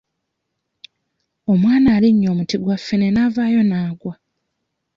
[1.51, 4.13] Omwana alinnye omuti gwa ffene n'avaayo n'agwa